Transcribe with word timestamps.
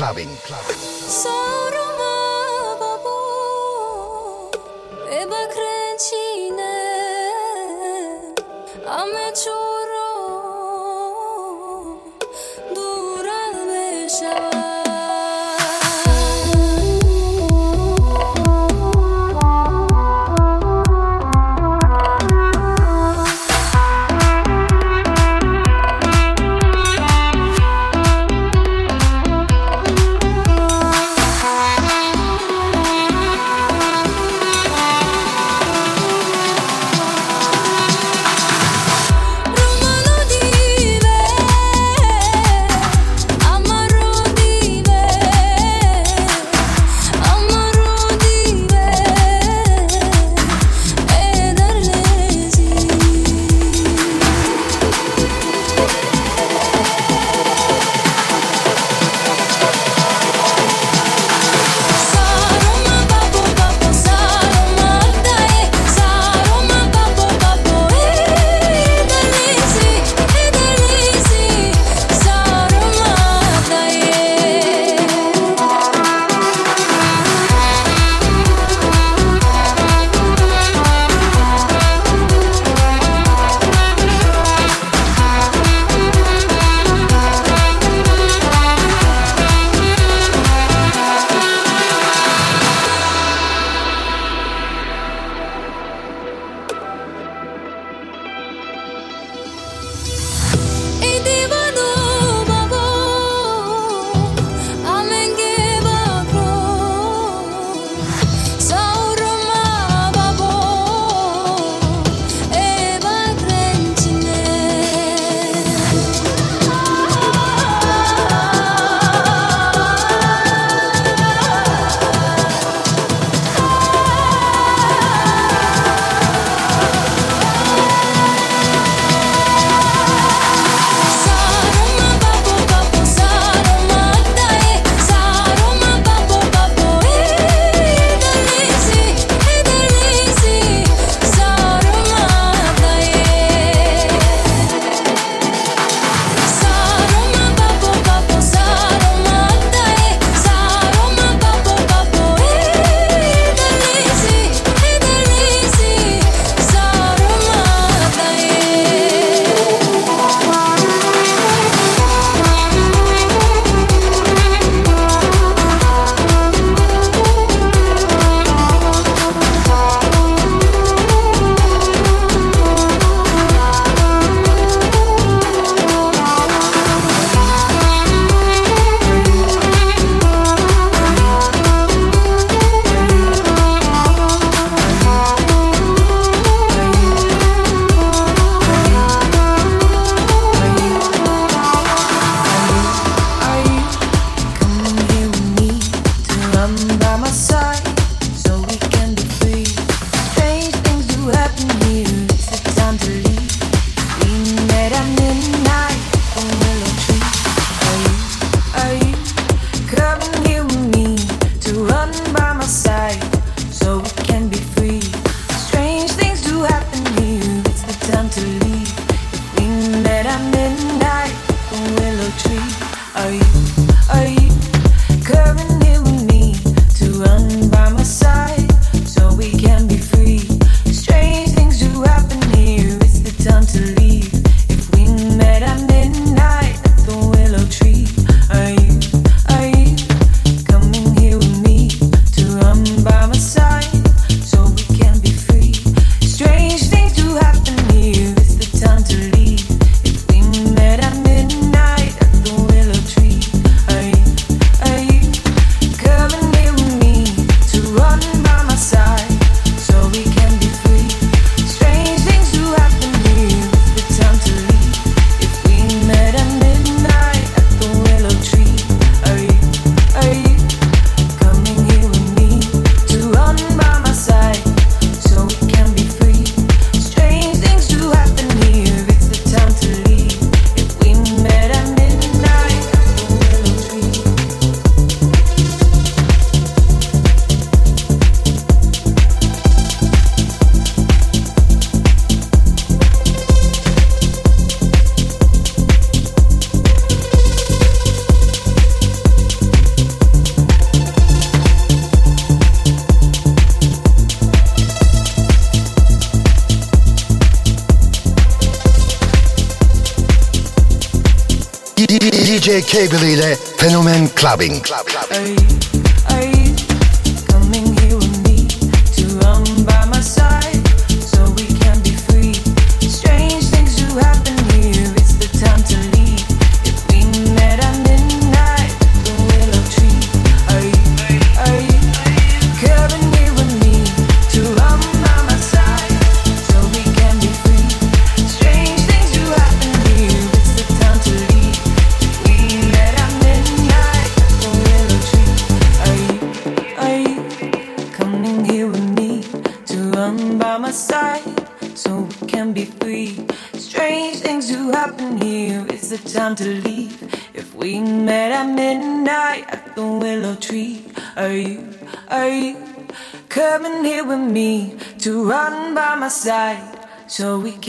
clubbing. 0.00 0.34
clubbing. 0.46 0.69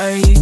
Are 0.00 0.16
you? 0.16 0.39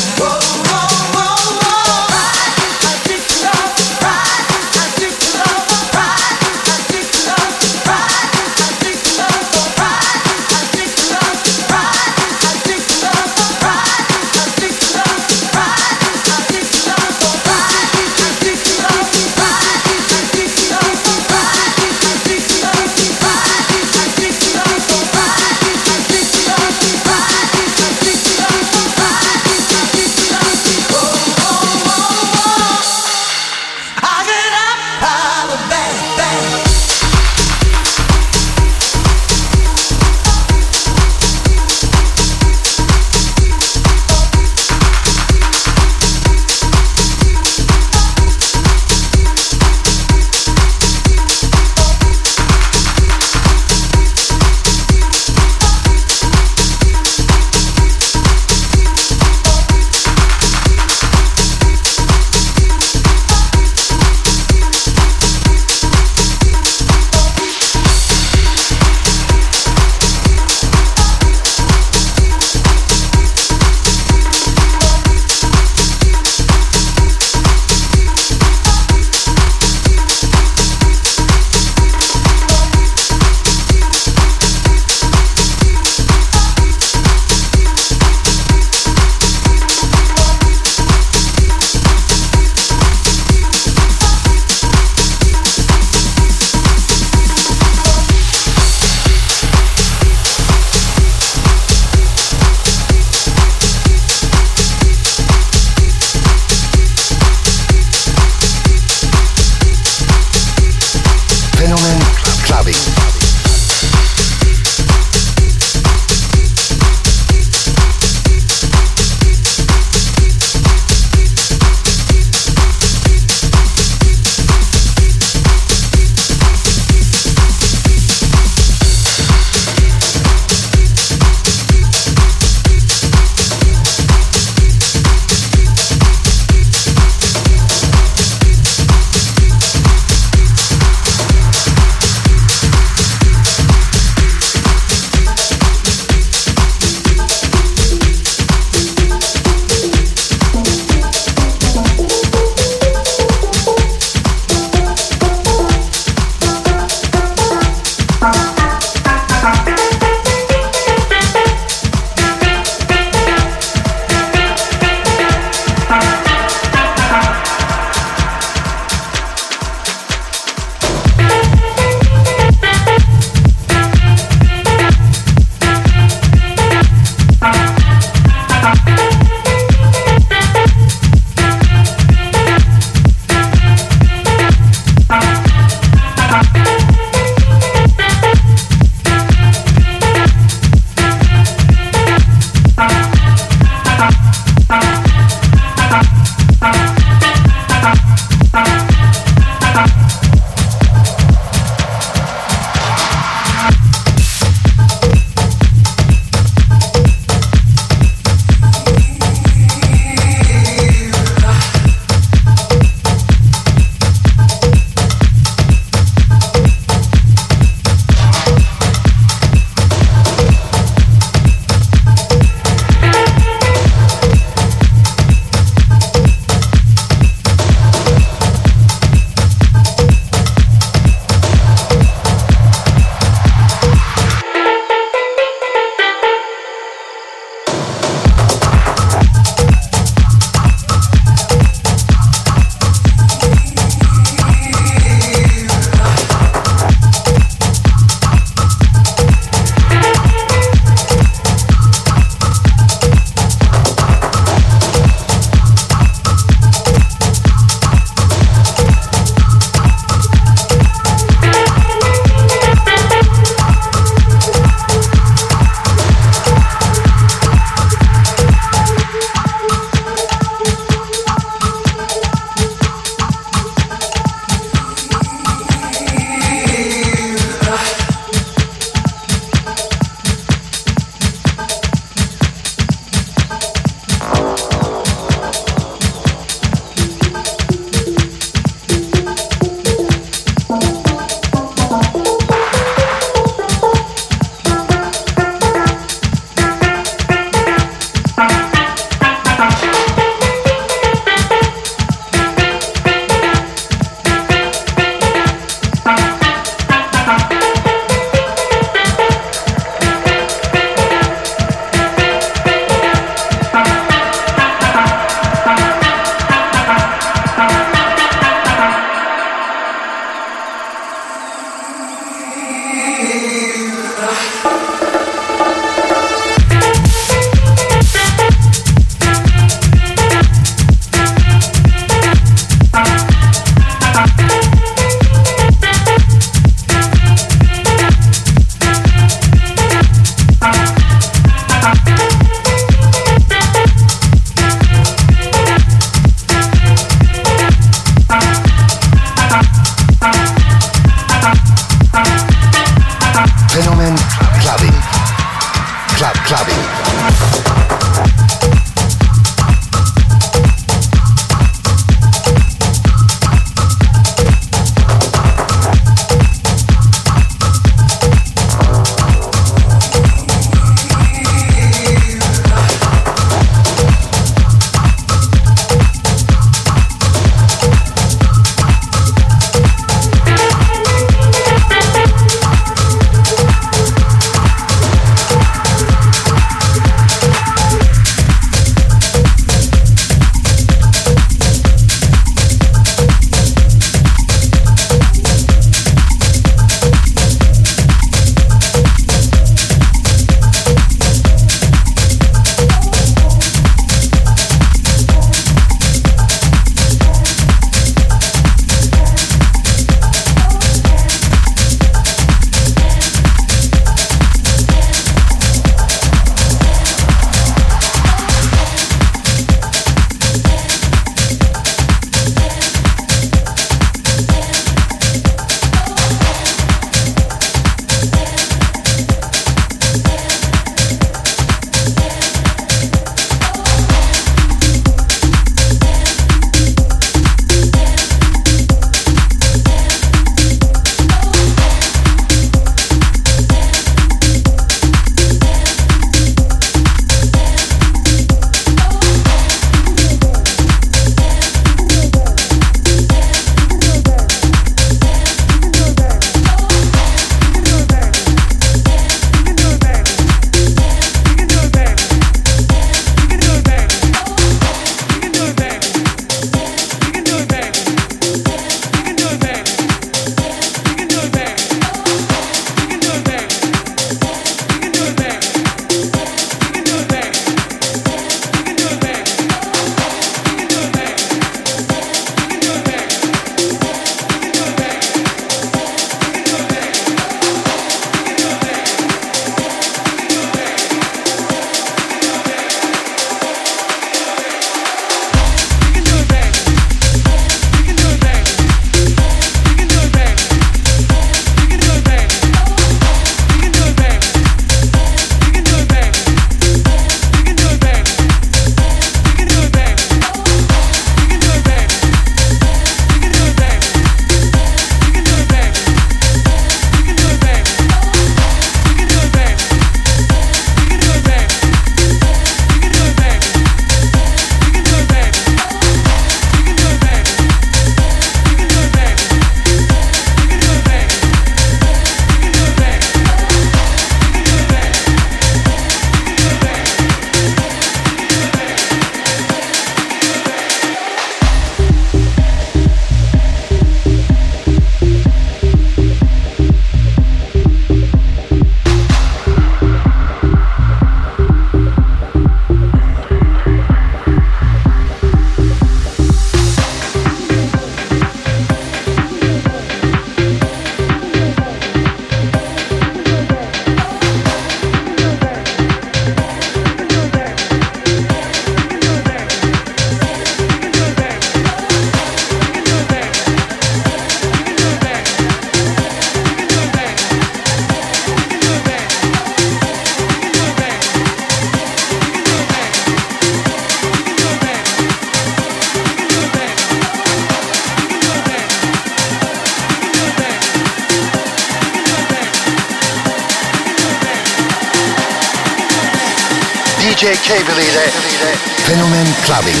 Fenomen 599.04 599.46
Clubbing. 599.64 600.00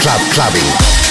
Club 0.00 0.20
Clubbing. 0.32 1.09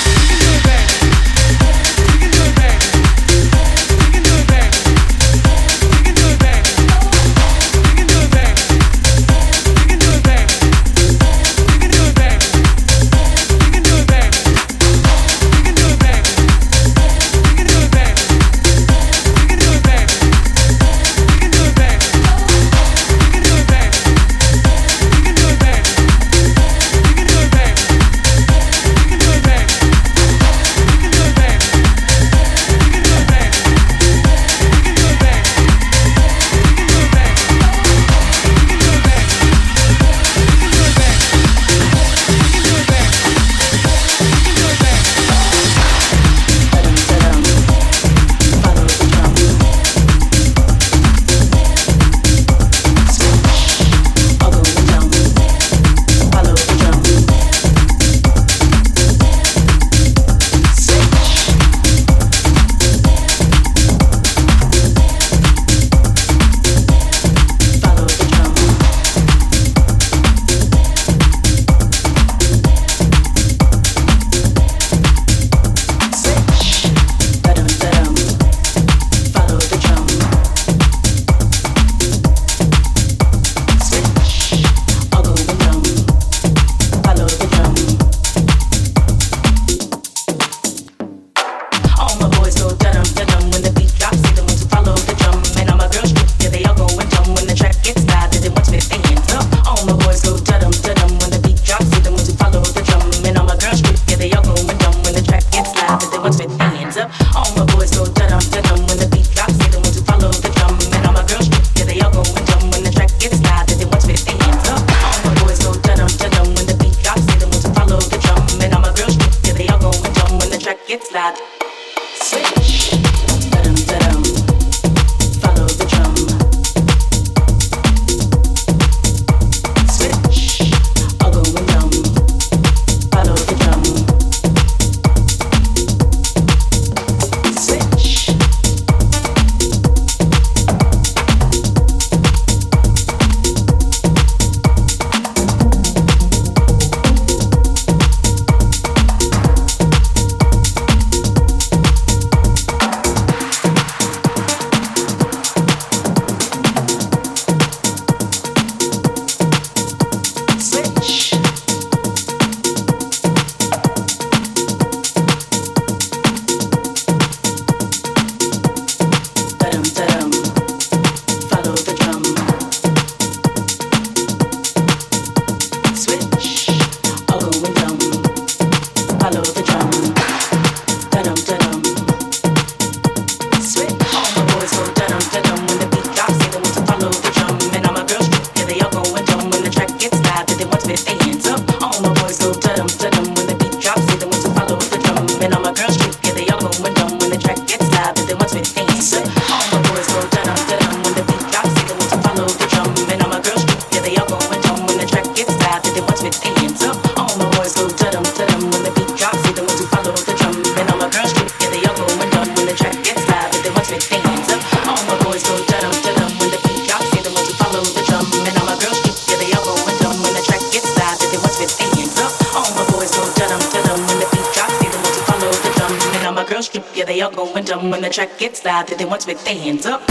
track 228.19 228.37
gets 228.37 228.65
loud, 228.65 228.85
then 228.87 229.09
once 229.09 229.25
with 229.25 229.41
their 229.45 229.55
hands 229.55 229.85
up. 229.85 230.01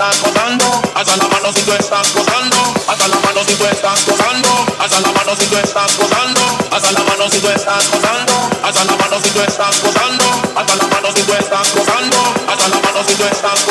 estás 0.00 0.22
gozando, 0.22 0.82
la 0.94 1.28
mano 1.28 1.52
si 1.52 1.60
tú 1.60 1.72
estás 1.72 2.14
gozando, 2.14 2.56
alza 2.88 3.06
la 3.06 3.16
mano 3.16 3.44
si 3.46 3.54
tú 3.54 3.64
estás 3.66 4.06
gozando, 4.06 4.48
alza 4.78 5.00
la 5.00 5.12
mano 5.12 5.36
si 5.36 5.46
tú 5.46 5.56
estás 5.58 5.98
gozando, 5.98 6.40
alza 6.70 6.92
la 6.92 7.00
mano 7.04 7.28
si 7.28 7.38
tú 7.38 7.48
estás 7.50 7.90
gozando, 7.90 8.50
alza 8.64 8.84
la 8.86 8.96
mano 8.96 9.20
si 9.22 9.30
tú 9.30 9.40
estás 9.42 9.82
gozando, 9.82 10.24
alza 10.56 10.76
la 10.76 10.86
mano 10.86 11.12
si 11.14 11.22
tú 11.22 11.32
estás 11.34 11.74
gozando, 11.74 12.16
alza 12.48 12.68
la 12.68 12.80
mano 12.80 13.04
si 13.06 13.14
tú 13.14 13.24
estás 13.24 13.66
gozando. 13.66 13.69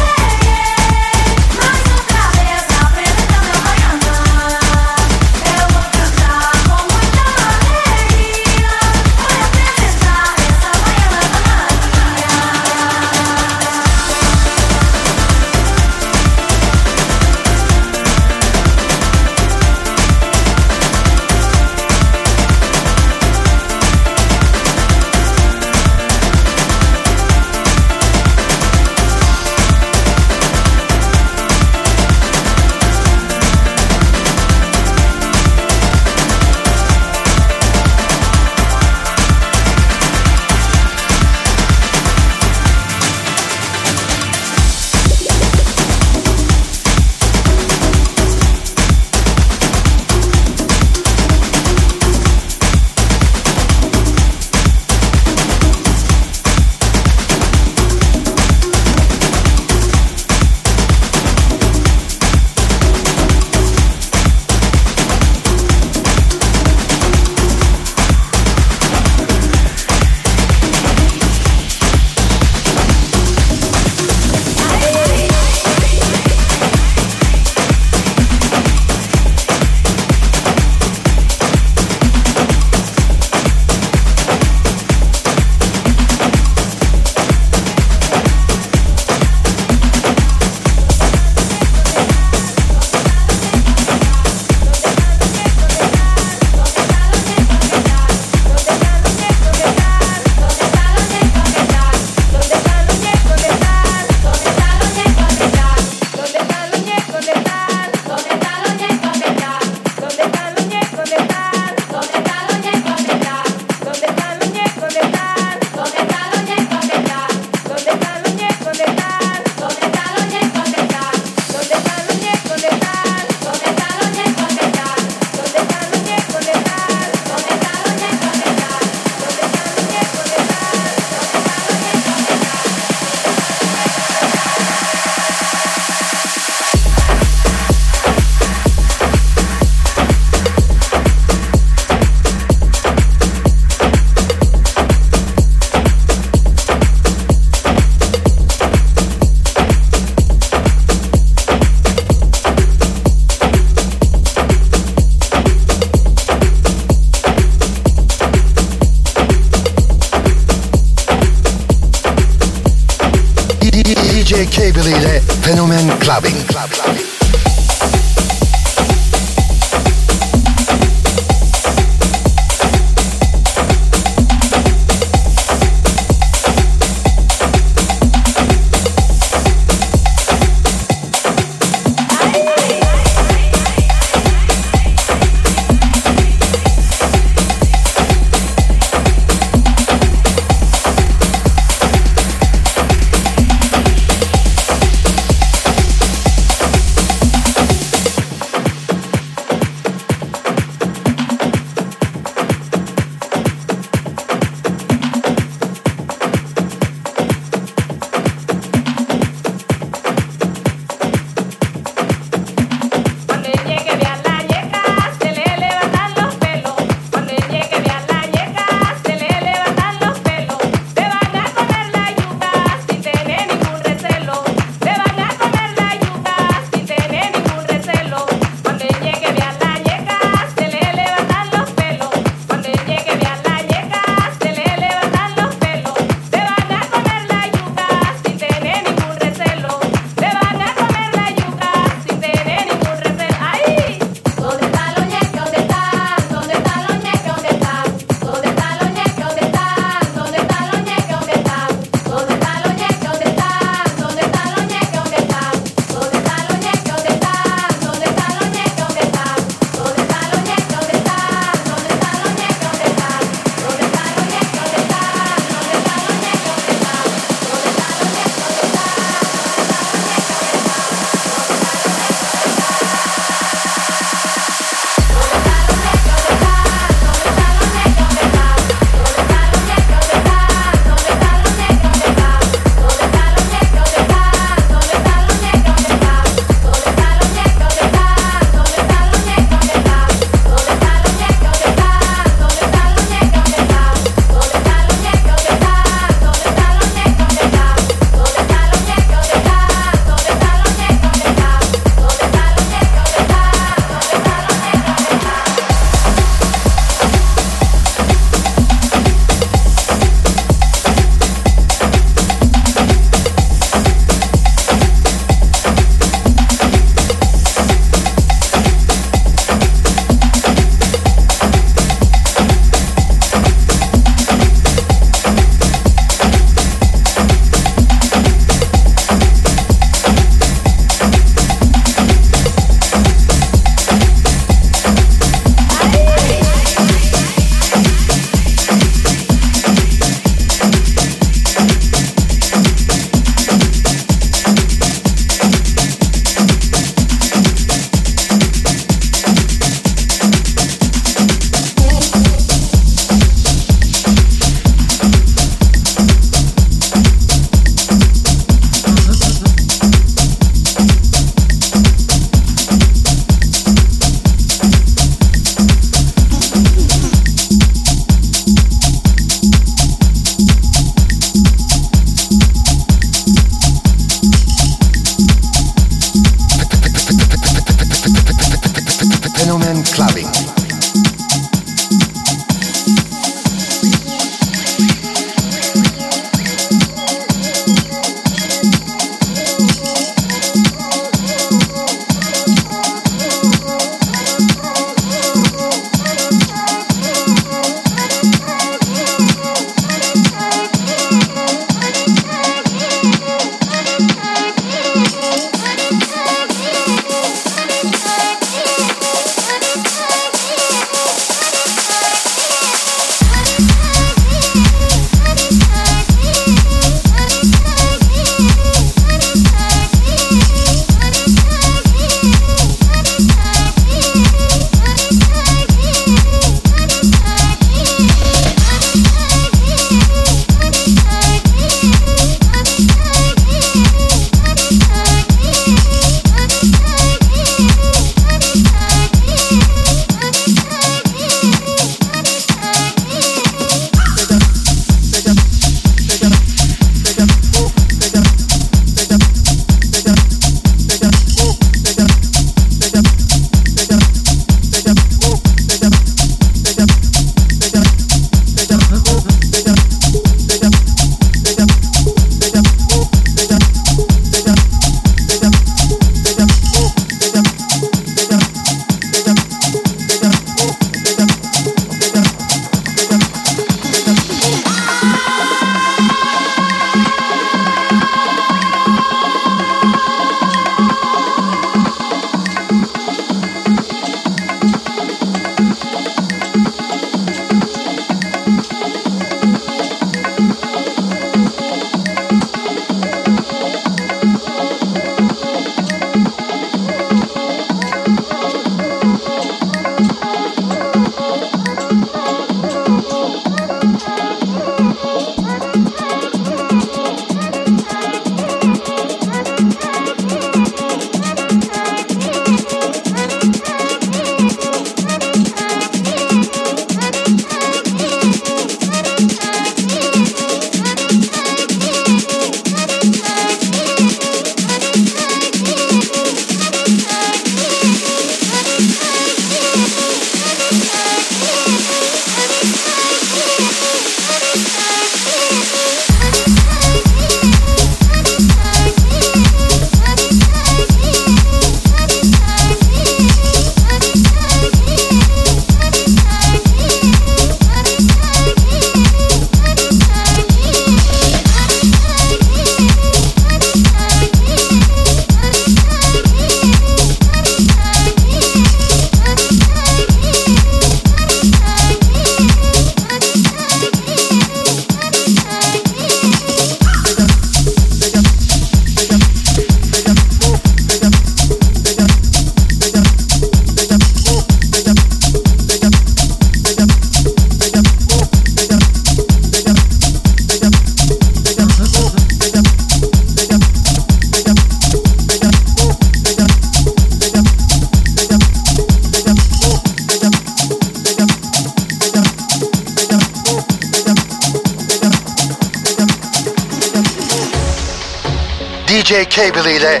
DJ 598.88 599.28
Cable 599.28 599.68
ile 599.68 600.00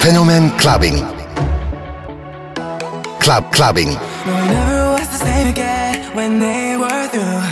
Fenomen 0.00 0.50
Clubbing. 0.56 1.04
Club 3.20 3.52
Clubbing. 3.52 3.92
Never 4.24 4.96
was 4.96 5.06
the 5.08 5.18
same 5.18 5.48
again 5.48 6.16
when 6.16 6.38
they 6.38 6.78
were 6.78 7.08
through. 7.12 7.42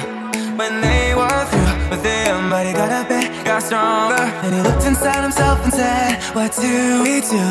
When 0.57 0.81
they 0.81 1.15
were 1.15 1.45
through 1.51 1.91
with 1.91 2.03
him, 2.03 2.49
but 2.49 2.65
he 2.65 2.73
got 2.73 2.91
up 2.91 3.11
and 3.11 3.45
got 3.45 3.63
stronger. 3.63 4.23
And 4.45 4.55
he 4.55 4.63
looked 4.63 4.87
inside 4.87 5.23
himself 5.23 5.63
and 5.65 5.73
said, 5.75 6.23
What 6.33 6.57
do 6.57 7.03
we 7.03 7.21
do? 7.21 7.45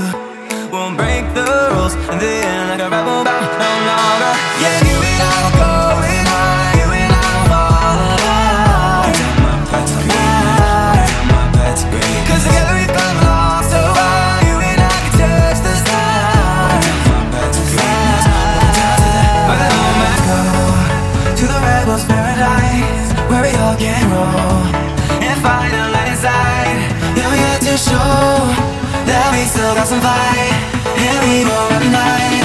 We'll 0.72 0.96
break 0.96 1.24
the 1.36 1.46
rules, 1.70 1.94
and 2.10 2.20
then 2.20 2.70
like 2.70 2.82
a 2.82 2.90
rebel 2.90 3.24
bound 3.24 3.46
no 3.62 3.72
longer. 3.94 4.34
Yeah, 4.58 4.90
you 4.90 4.98
and 4.98 5.22
I 5.22 5.38
will 5.54 6.13
all 23.74 23.80
can 23.80 24.12
roll 24.12 24.66
and 25.24 25.42
find 25.42 25.74
a 25.74 25.90
light 25.92 26.10
inside. 26.10 26.78
We 27.16 27.38
had 27.38 27.60
to 27.62 27.78
show 27.78 28.36
that 29.10 29.30
we 29.34 29.46
still 29.46 29.74
got 29.74 29.88
some 29.88 30.02
fight, 30.02 30.54
and 30.98 31.18
we 31.26 31.44
go 31.44 31.56
all 31.56 31.92
night. 31.92 32.43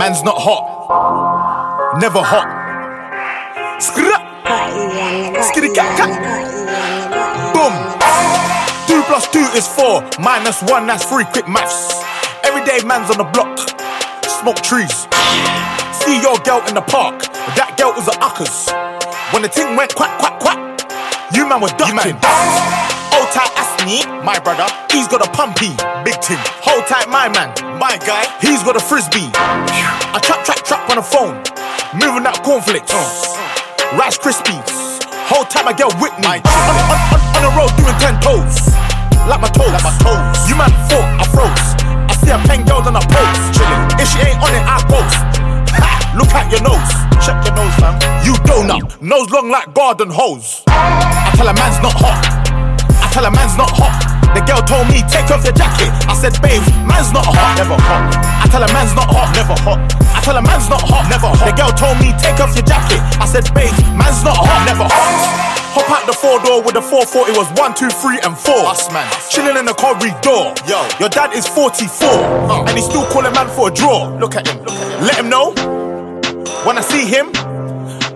Man's 0.00 0.22
not 0.24 0.40
hot. 0.40 2.00
Never 2.00 2.24
hot. 2.24 2.48
Skra. 3.76 4.16
Skitty 5.44 5.76
cat 5.76 5.92
cat. 5.92 6.08
Boom. 7.52 7.76
Two 8.88 9.04
plus 9.04 9.28
two 9.28 9.44
is 9.52 9.68
four. 9.68 10.00
Minus 10.16 10.62
one, 10.62 10.86
that's 10.86 11.04
three. 11.04 11.28
Quick 11.36 11.46
maths. 11.46 12.00
Everyday 12.48 12.80
man's 12.88 13.12
on 13.12 13.18
the 13.20 13.28
block. 13.28 13.52
Smoke 14.24 14.64
trees. 14.64 15.04
See 15.92 16.16
your 16.24 16.40
girl 16.48 16.64
in 16.64 16.72
the 16.72 16.86
park. 16.88 17.20
That 17.60 17.76
girl 17.76 17.92
was 17.92 18.08
a 18.08 18.16
uckers. 18.24 18.72
When 19.36 19.44
the 19.44 19.52
ting 19.52 19.76
went 19.76 19.94
quack, 19.94 20.16
quack, 20.16 20.40
quack. 20.40 20.80
You 21.36 21.44
man 21.44 21.60
was 21.60 21.76
ducking. 21.76 22.16
Hold 23.12 23.28
tight, 23.36 23.52
Asni, 23.52 24.08
my 24.24 24.40
brother. 24.40 24.64
He's 24.88 25.08
got 25.12 25.20
a 25.20 25.28
pumpy, 25.36 25.76
big 26.08 26.16
ting. 26.24 26.40
Hold 26.64 26.88
tight, 26.88 27.12
my 27.12 27.28
man, 27.28 27.52
my 27.90 27.98
guy. 28.06 28.22
He's 28.38 28.62
got 28.62 28.76
a 28.76 28.80
frisbee. 28.80 29.26
I 29.34 30.22
trap, 30.22 30.46
trap, 30.46 30.62
trap 30.62 30.86
on 30.94 31.02
the 31.02 31.02
phone. 31.02 31.34
Moving 31.98 32.22
that 32.22 32.38
cornflakes. 32.46 32.94
Rice 33.98 34.14
Krispies. 34.14 35.02
Hold 35.26 35.50
tight, 35.50 35.66
my 35.66 35.74
girl 35.74 35.90
Whitney. 35.98 36.38
On, 36.38 36.46
on, 36.70 36.86
on, 36.86 37.20
on 37.34 37.42
the 37.42 37.52
road 37.58 37.72
doing 37.74 37.98
ten 37.98 38.14
toes. 38.22 38.70
Like 39.26 39.42
my 39.42 39.50
toes. 39.50 39.74
Like 39.74 39.82
my 39.82 39.94
toes. 40.06 40.38
You 40.46 40.54
man 40.54 40.70
thought 40.86 41.02
I 41.18 41.24
froze. 41.34 41.66
I 42.06 42.14
see 42.14 42.30
a 42.30 42.38
pen 42.46 42.62
girls 42.62 42.86
on 42.86 42.94
a 42.94 43.02
post. 43.02 43.58
Chilling. 43.58 43.82
If 43.98 44.06
she 44.06 44.22
ain't 44.22 44.38
on 44.38 44.54
it, 44.54 44.62
I 44.62 44.78
post. 44.86 45.18
Ha! 45.74 46.14
Look 46.14 46.30
at 46.30 46.46
your 46.46 46.62
nose. 46.62 46.90
Check 47.18 47.42
your 47.42 47.58
nose, 47.58 47.74
fam. 47.82 47.98
You 48.22 48.38
donut. 48.46 49.02
Nose 49.02 49.34
long 49.34 49.50
like 49.50 49.74
garden 49.74 50.14
hose. 50.14 50.62
I 50.70 51.34
tell 51.34 51.50
a 51.50 51.54
man's 51.58 51.82
not 51.82 51.98
hot. 51.98 52.22
I 53.02 53.10
tell 53.10 53.26
a 53.26 53.34
man's 53.34 53.58
not 53.58 53.74
hot. 53.74 54.19
The 54.34 54.42
girl 54.46 54.62
told 54.62 54.86
me, 54.86 55.02
take 55.10 55.26
off 55.30 55.42
your 55.42 55.54
jacket. 55.54 55.90
I 56.06 56.14
said, 56.14 56.38
babe, 56.38 56.62
man's 56.86 57.10
not 57.10 57.26
hot. 57.26 57.58
Never 57.58 57.74
hot. 57.74 58.14
I 58.14 58.46
tell 58.46 58.62
a 58.62 58.70
man's 58.70 58.94
not 58.94 59.10
hot. 59.10 59.34
Never 59.34 59.58
hot. 59.66 59.82
I 60.14 60.20
tell 60.22 60.36
a 60.38 60.42
man's 60.42 60.70
not 60.70 60.82
hot. 60.86 61.10
Never 61.10 61.26
hot. 61.26 61.42
The 61.42 61.54
girl 61.58 61.74
told 61.74 61.98
me, 61.98 62.14
take 62.22 62.38
off 62.38 62.54
your 62.54 62.62
jacket. 62.62 63.02
I 63.18 63.26
said, 63.26 63.50
babe, 63.54 63.74
man's 63.98 64.22
not 64.22 64.38
hot. 64.38 64.62
Never 64.70 64.86
hot. 64.86 65.50
Hop 65.74 65.86
out 65.90 66.06
the 66.06 66.14
four 66.14 66.38
door 66.42 66.62
with 66.62 66.74
the 66.74 66.82
440 66.82 67.38
was 67.38 67.46
one, 67.58 67.74
two, 67.74 67.90
three, 68.02 68.18
and 68.26 68.34
four. 68.38 68.70
Us 68.70 68.90
man. 68.90 69.06
Chilling 69.30 69.54
in 69.58 69.66
the 69.66 69.74
corridor. 69.74 70.54
Yo. 70.66 70.82
Your 70.98 71.10
dad 71.10 71.34
is 71.34 71.46
44. 71.46 72.66
And 72.66 72.74
he's 72.74 72.86
still 72.86 73.06
calling 73.06 73.32
man 73.34 73.46
for 73.50 73.70
a 73.70 73.72
draw. 73.72 74.10
Look 74.18 74.34
at 74.34 74.46
him. 74.46 74.62
Look 74.66 74.74
at 74.74 74.90
him. 74.90 75.00
Let 75.06 75.18
him 75.18 75.28
know. 75.30 75.54
When 76.66 76.76
I 76.76 76.82
see 76.82 77.06
him, 77.06 77.30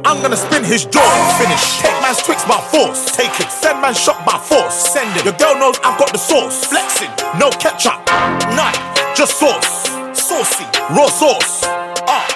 I'm 0.04 0.20
gonna 0.20 0.36
spin 0.36 0.62
his 0.64 0.84
jaw. 0.84 1.00
Finish. 1.38 1.80
Take 1.80 2.00
man's 2.02 2.22
twix 2.22 2.44
by 2.44 2.60
force. 2.70 3.10
Take 3.16 3.40
it. 3.40 3.50
Send 3.50 3.80
man 3.80 3.94
shot 3.94 4.24
by 4.26 4.36
force. 4.36 4.74
Send 4.74 5.16
it. 5.16 5.24
Your 5.24 5.32
girl 5.34 5.58
knows 5.58 5.76
I've 5.82 5.98
got 5.98 6.12
the 6.12 6.18
sauce. 6.18 6.64
Flexing. 6.66 7.10
No 7.38 7.48
ketchup. 7.50 8.04
None. 8.52 8.74
Just 9.16 9.38
sauce. 9.40 9.88
Saucy. 10.12 10.64
Raw 10.90 11.08
sauce. 11.08 11.64
Ah. 12.06 12.26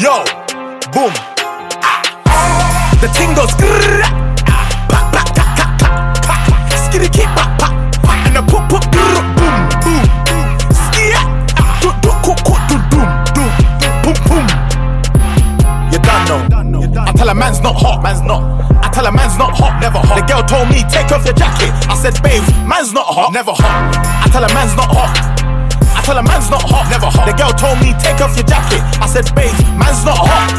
Yo. 0.00 0.24
Boom. 0.92 1.12
Ah. 1.84 2.00
The 3.00 3.08
ting 3.08 3.34
goes. 3.34 3.52
Skitty 6.88 7.24
pa, 7.36 7.44
pa. 7.60 7.68
And 8.26 8.36
the 8.36 8.42
put, 8.42 8.82
grrrr, 8.90 9.41
I 17.12 17.14
tell 17.14 17.28
a 17.28 17.34
man's 17.34 17.60
not 17.60 17.76
hot, 17.76 18.02
man's 18.02 18.22
not. 18.22 18.40
I 18.82 18.88
tell 18.88 19.04
a 19.04 19.12
man's 19.12 19.36
not 19.36 19.52
hot, 19.52 19.78
never 19.84 19.98
hot. 20.00 20.16
The 20.16 20.24
girl 20.24 20.42
told 20.42 20.72
me, 20.72 20.80
take 20.88 21.12
off 21.12 21.24
your 21.28 21.36
jacket. 21.36 21.68
I 21.86 21.94
said, 21.94 22.16
babe, 22.24 22.40
man's 22.64 22.92
not 22.92 23.04
hot, 23.04 23.32
never 23.36 23.52
hot. 23.52 23.92
I 24.24 24.26
tell 24.32 24.42
a 24.42 24.48
man's 24.56 24.74
not 24.74 24.88
hot. 24.88 25.12
I 25.92 26.00
tell 26.02 26.16
a 26.16 26.22
man's 26.24 26.48
not 26.48 26.64
hot, 26.64 26.88
never 26.88 27.06
hot. 27.12 27.28
The 27.28 27.36
girl 27.36 27.52
told 27.52 27.78
me, 27.84 27.92
take 28.00 28.18
off 28.24 28.32
your 28.34 28.48
jacket. 28.48 28.80
I 28.98 29.06
said, 29.06 29.28
babe, 29.36 29.52
man's 29.76 30.02
not 30.08 30.16
hot. 30.16 30.50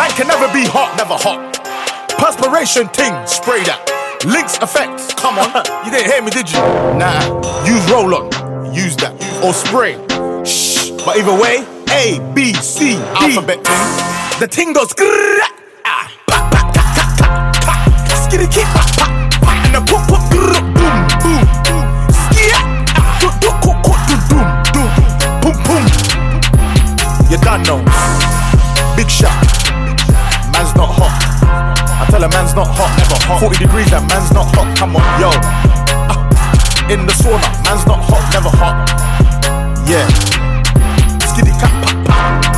Man 0.00 0.10
can 0.16 0.26
never 0.26 0.48
be 0.56 0.64
hot, 0.64 0.96
never 0.96 1.14
hot. 1.20 1.52
Perspiration 2.16 2.88
ting, 2.88 3.12
spray 3.28 3.60
that. 3.68 3.84
Lynx 4.24 4.56
effects, 4.64 5.12
come 5.14 5.36
on. 5.36 5.52
you 5.84 5.92
didn't 5.92 6.08
hear 6.10 6.22
me, 6.24 6.32
did 6.32 6.48
you? 6.48 6.58
Nah, 6.96 7.12
use 7.68 7.84
roll 7.92 8.08
on, 8.16 8.32
use 8.72 8.96
that. 9.04 9.12
Or 9.44 9.52
spray. 9.52 10.00
Shh, 10.48 10.96
But 11.04 11.20
either 11.20 11.36
way, 11.36 11.60
A, 11.92 12.18
B, 12.32 12.56
C, 12.56 12.96
D. 12.96 13.02
Alphabet 13.20 13.60
thing. 13.62 14.40
The 14.40 14.48
ting 14.50 14.72
goes 14.72 14.90
grrrr, 14.96 15.38
Skitty 18.34 18.50
kick, 18.50 18.66
pa, 18.74 18.82
pa, 18.98 19.06
pa. 19.46 19.50
And 19.62 19.74
the 19.76 19.80
pop, 19.86 20.10
pop, 20.10 20.18
boom, 20.26 20.50
boom, 20.74 20.98
boom. 21.22 21.86
Skia, 22.10 22.58
ah, 22.98 23.14
do, 23.22 23.30
do, 23.38 23.50
ko, 23.62 23.70
ko, 23.86 23.94
do, 24.10 24.16
doom, 24.26 24.48
doom. 24.74 24.90
Boom, 25.38 25.54
boom. 25.62 25.84
You 27.30 27.38
done 27.38 27.62
know. 27.62 27.78
Big 28.98 29.06
shot. 29.06 29.30
Man's 30.50 30.74
not 30.74 30.90
hot. 30.98 31.14
I 32.02 32.10
tell 32.10 32.24
a 32.24 32.28
man's 32.28 32.54
not 32.58 32.66
hot, 32.74 32.90
never 32.98 33.14
hot. 33.22 33.38
40 33.38 33.66
degrees, 33.66 33.88
that 33.94 34.02
man's 34.10 34.32
not 34.32 34.50
hot. 34.50 34.66
Come 34.76 34.96
on, 34.96 35.06
yo. 35.22 35.30
Ah, 36.10 36.90
in 36.90 37.06
the 37.06 37.12
sauna, 37.12 37.38
man's 37.62 37.86
not 37.86 38.02
hot, 38.02 38.24
never 38.34 38.50
hot. 38.50 38.82
Yeah. 39.86 40.10
Skitty 41.22 41.54
cat, 41.60 41.70
pa, 41.86 42.02
pa. 42.02 42.53